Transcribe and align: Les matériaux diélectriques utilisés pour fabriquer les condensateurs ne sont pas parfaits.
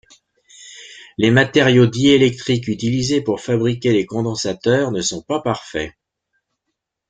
Les 1.19 1.29
matériaux 1.29 1.85
diélectriques 1.85 2.67
utilisés 2.67 3.21
pour 3.21 3.39
fabriquer 3.39 3.93
les 3.93 4.07
condensateurs 4.07 4.89
ne 4.89 4.99
sont 4.99 5.21
pas 5.21 5.41
parfaits. 5.43 5.93